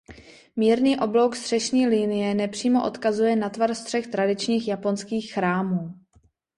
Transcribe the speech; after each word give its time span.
Mírný 0.55 0.99
oblouk 0.99 1.35
střešní 1.35 1.87
linie 1.87 2.33
nepřímo 2.35 2.85
odkazuje 2.85 3.35
na 3.35 3.49
tvar 3.49 3.75
střech 3.75 4.07
tradičních 4.07 4.67
japonských 4.67 5.33
chrámů. 5.33 5.93